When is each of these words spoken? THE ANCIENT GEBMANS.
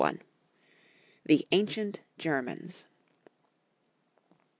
THE 1.27 1.45
ANCIENT 1.51 1.99
GEBMANS. 2.17 2.87